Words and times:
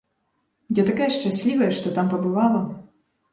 Я 0.77 0.85
такая 0.87 1.09
шчаслівая, 1.17 1.67
што 1.81 1.93
там 1.99 2.11
пабывала! 2.15 2.65